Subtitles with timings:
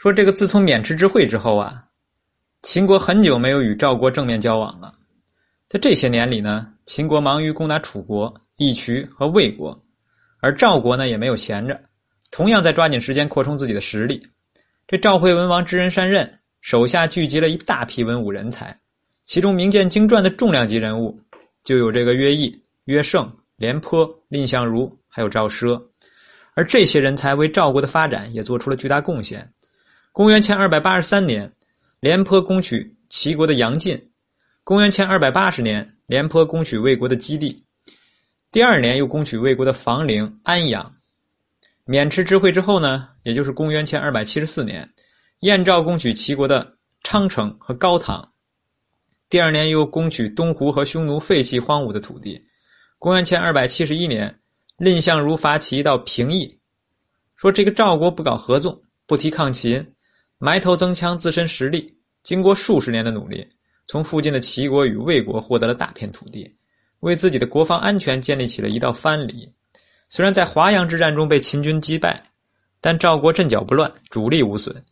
[0.00, 1.84] 说这个自从渑池之会之后啊，
[2.62, 4.92] 秦国很久没有与赵国正面交往了。
[5.68, 9.84] 在这些年里呢，秦国忙于攻打楚国、义渠和魏国，
[10.40, 11.82] 而赵国呢也没有闲着，
[12.30, 14.26] 同样在抓紧时间扩充自己的实力。
[14.88, 18.80] 这赵惠文王知人善任，手下聚集了一大批文武人才，
[19.26, 21.20] 其中名见经传的重量级人物
[21.62, 25.78] 就有这个乐毅、乐胜、廉颇、蔺相如，还有赵奢。
[26.54, 29.52] 而这些人才为赵国的发展也做出了巨大贡献。
[30.12, 31.52] 公元前二百八十三年，
[32.00, 33.96] 廉颇攻取齐国的阳晋；
[34.64, 37.62] 公元前二百八十年，廉颇攻取魏国的基地；
[38.50, 40.96] 第二年又攻取魏国的房陵、安阳。
[41.86, 44.92] 渑池之会之后呢，也就是公元前二百七十四年，
[45.40, 48.32] 燕赵攻取齐国的昌城和高唐；
[49.28, 52.46] 第二年又攻取东胡和匈奴废弃荒芜的土地。
[52.98, 54.40] 公元前二百七十一年，
[54.76, 56.58] 蔺相如伐齐到平邑，
[57.36, 59.94] 说这个赵国不搞合纵，不提抗秦。
[60.42, 63.46] 埋头增强自身实力，经过数十年的努力，
[63.86, 66.50] 从附近的齐国与魏国获得了大片土地，
[67.00, 69.52] 为自己的国防安全建立起了一道藩篱。
[70.08, 72.22] 虽然在华阳之战中被秦军击败，
[72.80, 74.82] 但赵国阵脚不乱，主力无损，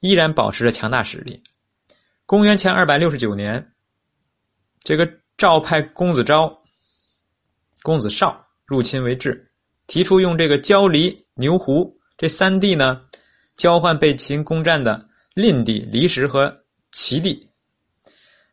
[0.00, 1.42] 依然保持着强大实力。
[2.26, 3.72] 公元前二百六十九年，
[4.80, 6.62] 这个赵派公子昭、
[7.82, 9.50] 公子少入侵为质，
[9.86, 13.00] 提出用这个焦黎、牛胡这三地呢。
[13.60, 16.50] 交换被秦攻占的蔺地、离石和
[16.92, 17.50] 齐地，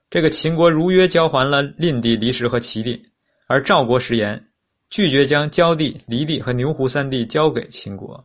[0.10, 3.02] 这个秦国如约交还了蔺地、离石和齐地，
[3.48, 4.50] 而赵国食言，
[4.90, 8.22] 拒绝将焦地、离地和牛胡三地交给秦国。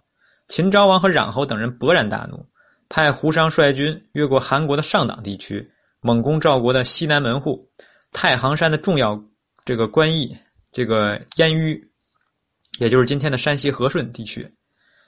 [0.49, 2.45] 秦昭王和冉侯等人勃然大怒，
[2.89, 7.71] 派胡商率军越过韩国的上党地区，猛攻赵国的西南门户
[8.11, 9.23] 太行山的重要
[9.65, 10.37] 这个关隘，
[10.73, 11.93] 这个燕豫，
[12.81, 14.53] 也就是今天的山西和顺地区。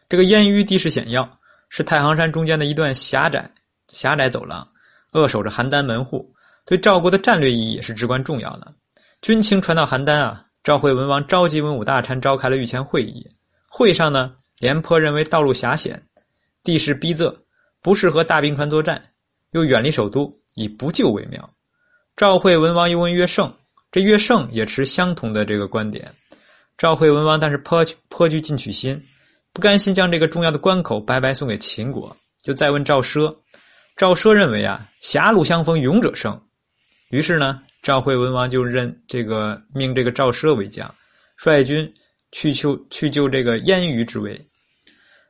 [0.09, 1.41] 这个燕豫地势险要。
[1.69, 3.51] 是太行山中间的一段狭窄
[3.89, 4.67] 狭窄走廊，
[5.13, 6.35] 扼守着邯郸门户，
[6.65, 8.75] 对赵国的战略意义也是至关重要的。
[9.23, 13.27] 军情传到邯郸啊，赵惠文王召集文武大臣召开了御前会议。
[13.69, 16.07] 会上呢，廉颇认为道路狭险，
[16.63, 17.37] 地势逼仄，
[17.83, 19.03] 不适合大兵团作战，
[19.51, 21.51] 又远离首都，以不救为妙。
[22.17, 23.53] 赵惠文王又问乐胜，
[23.91, 26.09] 这乐胜也持相同的这个观点。
[26.79, 29.03] 赵惠文王但是颇颇具进取心。
[29.55, 33.35] 不甘心将这个重要的关口白白送给秦国，就再问赵奢。
[33.97, 36.43] 赵奢认为啊，狭路相逢勇者胜。
[37.09, 40.93] 于是呢，赵惠文王就任这个命这个赵奢为将，
[41.37, 41.95] 率军
[42.33, 44.45] 去救去救这个燕虞之围。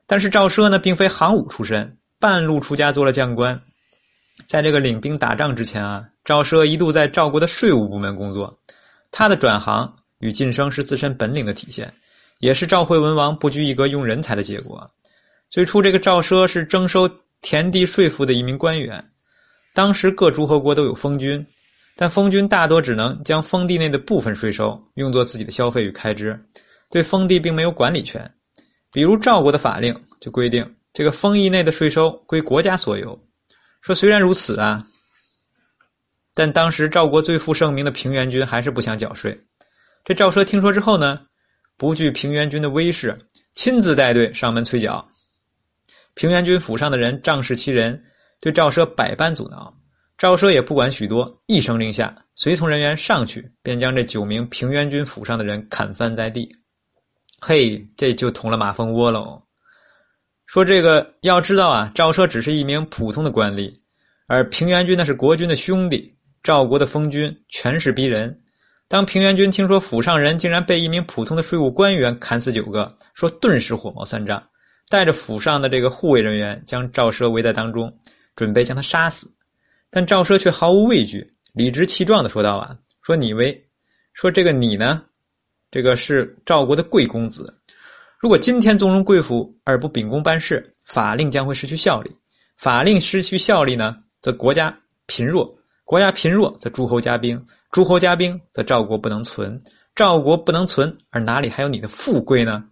[0.07, 3.61] 但是赵奢呢，并非行武出身，半路出家做了将官。
[4.47, 8.59] 在这个领兵打仗之前啊，赵奢一度在赵国的税务部门工作。
[9.13, 11.93] 他的转行与晋升是自身本领的体现。
[12.39, 14.91] 也是赵惠文王不拘一格用人才的结果。
[15.49, 17.09] 最初，这个赵奢是征收
[17.41, 19.05] 田地税赋的一名官员。
[19.73, 21.45] 当时各诸侯国都有封君，
[21.97, 26.39] 但封君大多只能将封地内的部分税收用作自己的消费与开支，
[26.91, 28.29] 对封地并没有管理权。
[28.93, 33.21] 比如赵国的法令就规定，这个封邑内的税收归国家所有。
[33.81, 34.85] 说虽然如此啊，
[36.35, 39.39] 但当时赵国最负盛名的平原君还是不想缴税。
[40.05, 41.21] 这赵奢听说之后呢？
[41.77, 43.19] 不惧平原君的威势，
[43.55, 45.09] 亲自带队上门催缴。
[46.15, 48.05] 平原君府上的人仗势欺人，
[48.41, 49.77] 对赵奢百般阻挠。
[50.17, 56.55] 赵奢也不管许多，一声令下，随从人员上去，便将这九名平原君府上的人砍翻在地。
[57.41, 59.43] 嘿，这就捅了马蜂窝喽！
[60.47, 63.81] 说这个要知道啊，赵奢只是一名普通的官吏，
[64.29, 68.44] 而平原君那是国君的兄弟，赵国的封君，权势逼人。
[68.95, 74.41] 当平原君听说府上人竟然被一名普通的税务官员砍死九个，说顿时火冒三丈，
[74.89, 77.93] 带着府上的这个护卫人员将赵奢围在当中，
[78.37, 79.29] 准备将他杀死。
[79.91, 83.67] 但赵奢却毫无畏惧，理直气壮的说道：“啊，说你为，
[84.13, 85.03] 说这个你呢，
[85.73, 87.53] 这个是赵国的贵公子，
[88.17, 92.13] 如果今天纵容贵府而不秉公办事，法令将会失去效力。
[92.57, 94.73] 法令失去效力呢，则国家
[95.07, 95.53] 贫弱，
[95.85, 99.59] 国家贫弱，则诸侯加兵。”诸侯加兵，则赵国不能存；
[99.97, 102.65] 赵国不能存，而哪里还有你的富贵呢？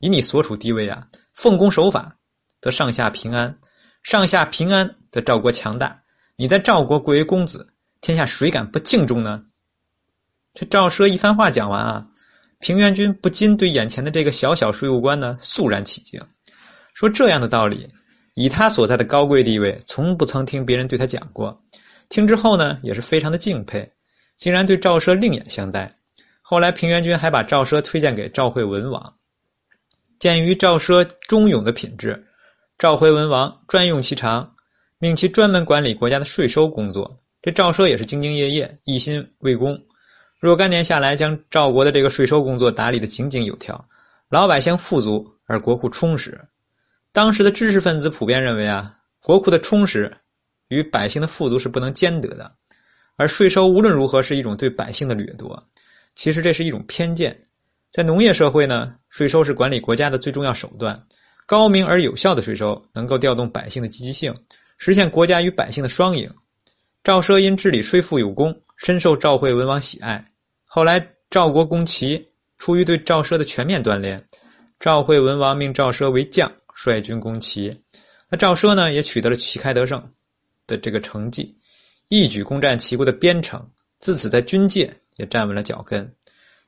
[0.00, 2.16] 以你所处地位啊，奉公守法，
[2.60, 3.54] 则上下平安；
[4.02, 6.02] 上下平安，则赵国强大。
[6.34, 7.68] 你在赵国贵为公子，
[8.00, 9.44] 天下谁敢不敬重呢？
[10.52, 12.06] 这赵奢一番话讲完啊，
[12.58, 16.20] 平原君不禁对眼前的这个小小税务官呢肃然起敬，
[16.92, 17.88] 说这样的道理，
[18.34, 21.62] 以他所在的高贵地位，从不曾听别人对他讲过。
[22.10, 23.90] 听之后呢，也是非常的敬佩。
[24.36, 25.92] 竟然对赵奢另眼相待。
[26.40, 29.14] 后来平原君还把赵奢推荐给赵惠文王。
[30.18, 32.26] 鉴于赵奢忠勇的品质，
[32.78, 34.54] 赵惠文王专用其长，
[34.98, 37.20] 命其专门管理国家的税收工作。
[37.42, 39.78] 这赵奢也是兢兢业业，一心为公，
[40.38, 43.84] 若干年下来，将赵国的这个税收工作打理的井井有条，
[44.30, 46.40] 老百姓富足而国库充实。
[47.12, 50.10] 当时的知识分子普遍认为啊，国库的充实
[50.70, 52.50] 与百姓的富足是不能兼得的，
[53.16, 55.62] 而税收无论如何是一种对百姓的掠夺。
[56.14, 57.38] 其实这是一种偏见。
[57.92, 61.00] 在农业社会呢，税收是管理国家的最重要手段，
[61.44, 64.34] 高明而有效的税收能够调动百姓的积极性，
[64.78, 66.32] 实现国家与百姓的双赢。
[67.02, 70.24] 赵奢因治理税赋有功，深受赵惠文王喜爱。
[70.64, 72.24] 后来赵国攻齐，
[72.58, 74.24] 出于对赵奢的全面锻炼，
[74.78, 77.72] 赵惠文王命赵奢为将，率军攻齐。
[78.28, 80.00] 那赵奢呢，也取得了旗开得胜
[80.70, 81.54] 的这个成绩，
[82.08, 83.68] 一举攻占齐国的边城，
[83.98, 86.10] 自此在军界也站稳了脚跟。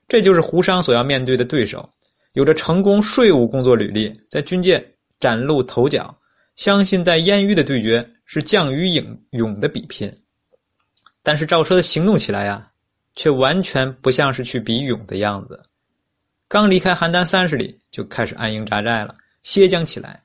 [0.09, 1.89] 这就是胡商所要面对的对手，
[2.33, 4.85] 有着成功税务工作履历，在军界
[5.21, 6.19] 崭露头角。
[6.55, 10.13] 相信在燕虞的对决是将与勇勇的比拼。
[11.23, 12.71] 但是赵奢的行动起来呀，
[13.15, 15.63] 却完全不像是去比勇的样子。
[16.49, 20.23] 刚离开邯郸三十里，就开始安营扎寨了，歇将起来。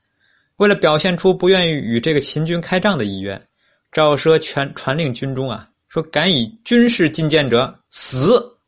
[0.56, 3.40] 为了表现出不愿意与这个秦军开仗的意愿，
[3.90, 8.58] 赵奢全传令军中啊，说：“敢以军事进谏者，死！”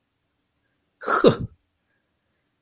[0.98, 1.40] 呵，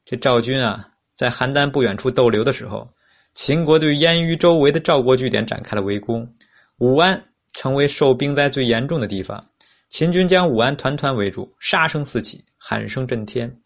[0.04, 2.88] 这赵军啊，在邯郸不远处逗留的时候，
[3.34, 6.34] 秦国对燕虞周围的赵国据点展开了围攻，
[6.78, 7.22] 武安
[7.52, 9.44] 成为受兵灾最严重的地方。
[9.88, 13.60] 秦军将武安团团围住，杀声四起，喊声震天，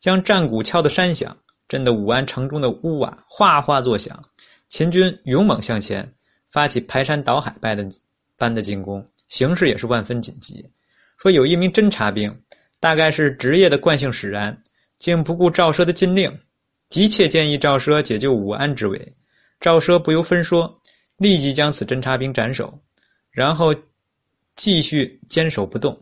[0.00, 1.36] 将战鼓敲得山响，
[1.68, 4.18] 震得武安城中的屋瓦哗哗作响。
[4.68, 6.14] 秦军勇猛向前，
[6.50, 7.86] 发起排山倒海般的
[8.38, 10.64] 般的进攻，形势也是万分紧急。
[11.18, 12.34] 说有一名侦察兵，
[12.80, 14.62] 大概是职业的惯性使然，
[14.98, 16.34] 竟不顾赵奢的禁令，
[16.88, 19.14] 急切建议赵奢解救武安之围。
[19.60, 20.80] 赵奢不由分说，
[21.18, 22.80] 立即将此侦察兵斩首，
[23.30, 23.74] 然后。
[24.60, 25.96] 继续坚守不动，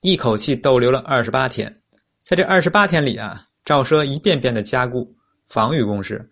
[0.00, 1.80] 一口气逗留了二十八天。
[2.22, 5.12] 在这二十八天里啊，赵奢一遍遍的加固
[5.48, 6.24] 防御工事，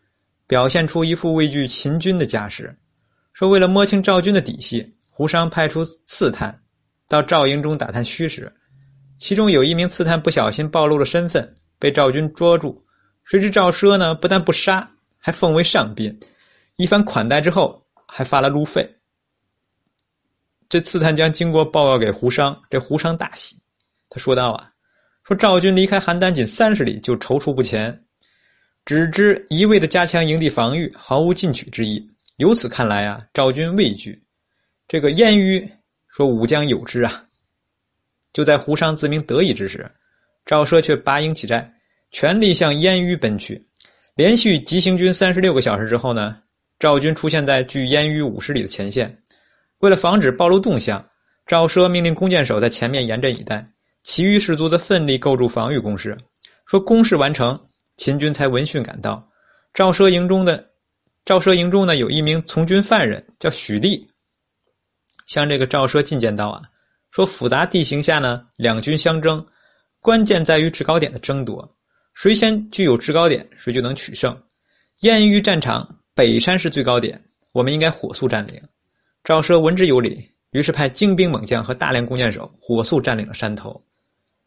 [0.46, 2.72] 表现出一副畏惧秦军的架势。
[3.32, 6.58] 说为了摸清赵军的底细，胡商派出刺探
[7.06, 8.50] 到赵营中打探虚实。
[9.18, 12.82] 其中有一名刺探不小心暴露了身份，被赵军捉住。
[13.24, 16.18] 谁知赵奢呢，不但不杀，还奉为上宾，
[16.76, 18.88] 一番款待之后，还发了路费。
[20.68, 23.54] 这刺探将经过报告给胡商，这胡商大喜。
[24.08, 24.72] 他说道：“啊，
[25.22, 28.04] 说赵军离开邯郸仅三十里就踌躇不前，
[28.86, 32.02] 只知一味的加强营地防御，毫无进取之意。
[32.38, 34.20] 由此看来啊，赵军畏惧。
[34.88, 35.70] 这个燕虞
[36.08, 37.24] 说武将有之啊。
[38.32, 39.90] 就在胡商自鸣得意之时，
[40.46, 41.72] 赵奢却拔营起寨，
[42.10, 43.68] 全力向燕虞奔去。
[44.14, 46.38] 连续急行军三十六个小时之后呢，
[46.78, 49.18] 赵军出现在距燕虞五十里的前线。”
[49.80, 51.04] 为了防止暴露动向，
[51.46, 53.66] 赵奢命令弓箭手在前面严阵以待，
[54.04, 56.16] 其余士卒则奋力构筑防御工事。
[56.66, 57.58] 说工事完成，
[57.96, 59.28] 秦军才闻讯赶到。
[59.74, 60.70] 赵奢营中的
[61.24, 64.08] 赵奢营中呢，有一名从军犯人叫许立，
[65.26, 66.62] 向这个赵奢进谏道啊，
[67.10, 69.46] 说复杂地形下呢，两军相争，
[70.00, 71.76] 关键在于制高点的争夺，
[72.14, 74.42] 谁先具有制高点，谁就能取胜。
[75.00, 78.60] 燕虞战场北山是最高点，我们应该火速占领。
[79.24, 83.84] 赵奢闻之有理，于是派精兵猛将和大量弓箭手火速占领了山头。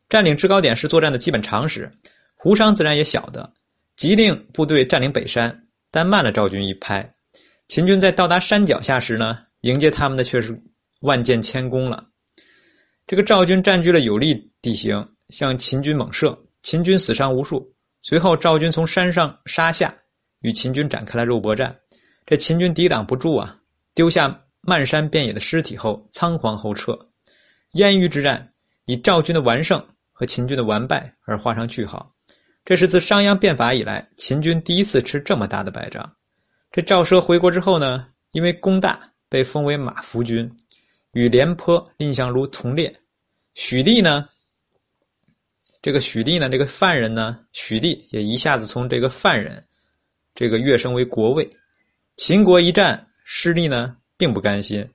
[0.07, 1.91] 占领制高点是作战的基本常识，
[2.35, 3.53] 胡商自然也晓得，
[3.95, 7.15] 急令部队占领北山，但慢了赵军一拍。
[7.67, 10.61] 秦军在到达山脚下时呢，迎接他们的却是
[11.01, 12.05] 万箭千弓了。
[13.07, 17.73] 这个赵军占据了有利地形，向秦军猛射，秦军死伤无数。
[18.03, 19.95] 随后赵军从山上杀下，
[20.41, 21.75] 与秦军展开了肉搏战。
[22.27, 23.57] 这秦军抵挡不住啊，
[23.95, 24.41] 丢下。
[24.67, 26.97] 漫山遍野的尸体后，仓皇后撤。
[27.73, 28.53] 燕虞之战
[28.85, 32.15] 以赵军的完胜和秦军的完败而画上句号。
[32.65, 36.15] 这是自商鞅变法以来，秦军第一次吃这么大的败仗。
[36.71, 40.51] 这赵奢回国之后呢，因为功大，被封为马服君，
[41.13, 42.95] 与廉颇、蔺相如同列。
[43.53, 44.25] 许利呢，
[45.81, 49.65] 这个许利呢，这个犯人呢，许利也一下子从这个犯人，
[50.33, 51.49] 这个跃升为国尉。
[52.17, 53.97] 秦国一战失利呢。
[54.17, 54.89] 并不甘心，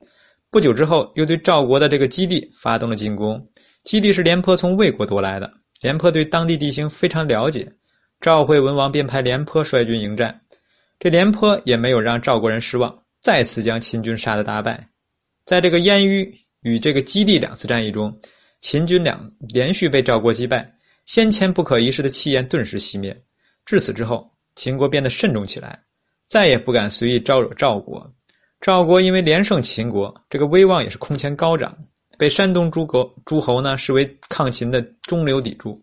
[0.51, 3.39] 不久之后又对赵国的这个基地发动了进攻。
[3.85, 7.71] 基地是廉颇从魏国夺来的，廉颇对当地地形非常了解。
[8.23, 10.41] 赵惠文王便派廉颇率军迎战，
[10.99, 14.89] 这廉颇也没有让赵国人失望，再次将秦军杀得大败。
[15.45, 18.19] 在这个燕虞与这个基地两次战役中，
[18.61, 20.73] 秦军两连续被赵国击败，
[21.07, 23.17] 先前不可一世的气焰顿时熄灭。
[23.65, 25.79] 至此之后，秦国变得慎重起来。
[26.27, 28.09] 再也不敢随意招惹赵国。
[28.61, 31.77] 赵国因为连胜秦国，这个威望也是空前高涨，
[32.17, 35.83] 被山东诸国诸侯呢视为抗秦的中流砥柱。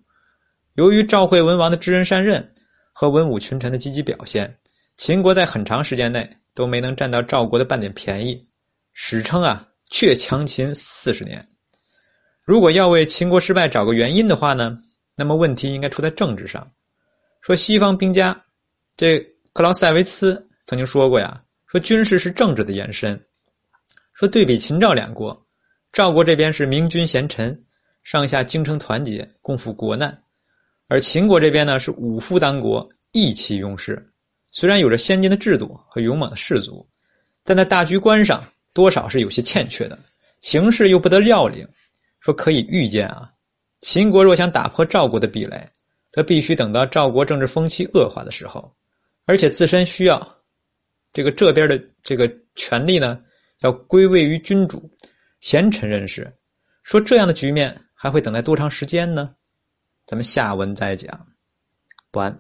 [0.76, 2.54] 由于赵惠文王的知人善任
[2.94, 4.58] 和文武群臣的积极表现，
[4.98, 8.48] 秦国在很长时间内都没能占到赵国的半点便宜，
[8.94, 11.48] 史称啊“却强秦四十年”。
[12.44, 14.76] 如果要为秦国失败找个原因的话呢，
[15.16, 16.72] 那么问题应该出在政治上。
[17.42, 18.44] 说西方兵家，
[18.98, 19.20] 这
[19.54, 21.44] 克劳塞维茨曾经说过呀。
[21.68, 23.24] 说军事是政治的延伸。
[24.14, 25.46] 说对比秦赵两国，
[25.94, 27.66] 赵国这边是明君贤臣，
[28.04, 30.10] 上下精诚团结，共赴国难；
[30.88, 34.12] 而秦国这边呢是武夫当国，意气用事。
[34.58, 36.90] 虽然有着先进的制度和勇猛的士卒，
[37.44, 40.00] 但在大局观上多少是有些欠缺的。
[40.42, 41.68] 形势又不得要领，
[42.22, 43.32] 说可以预见啊，
[43.82, 45.70] 秦国若想打破赵国的壁垒，
[46.10, 48.74] 则必须等到赵国政治风气恶化的时候，
[49.26, 50.38] 而且自身需要。
[51.14, 53.20] 这个这边的这个权力呢，
[53.60, 54.90] 要归位于君主，
[55.40, 56.36] 贤臣认识。
[56.82, 59.36] 说这样的局面还会等待多长时间呢？
[60.08, 61.28] 咱们下文再讲。
[62.10, 62.40] 不安。